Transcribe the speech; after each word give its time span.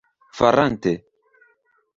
farante 0.41 0.93